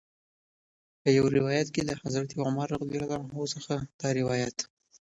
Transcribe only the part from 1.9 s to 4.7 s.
حضرت عمر رض څخه دا روایت